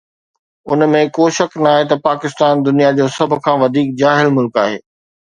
ان 0.75 0.85
۾ 0.93 1.01
ڪو 1.17 1.25
شڪ 1.35 1.57
ناهي 1.65 1.83
ته 1.91 1.95
پاڪستان 2.07 2.53
دنيا 2.69 2.89
جو 3.01 3.05
سڀ 3.17 3.31
کان 3.45 3.55
وڌيڪ 3.65 3.93
جاهل 4.01 4.27
ملڪ 4.39 4.59
آهي 4.63 4.79